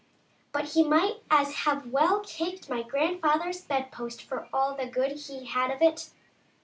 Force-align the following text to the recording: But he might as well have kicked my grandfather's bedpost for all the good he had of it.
But 0.51 0.69
he 0.69 0.83
might 0.83 1.17
as 1.29 1.55
well 1.85 2.21
have 2.21 2.25
kicked 2.25 2.67
my 2.67 2.81
grandfather's 2.81 3.61
bedpost 3.61 4.23
for 4.23 4.49
all 4.51 4.75
the 4.75 4.87
good 4.87 5.11
he 5.11 5.45
had 5.45 5.69
of 5.69 5.79
it. 5.79 6.09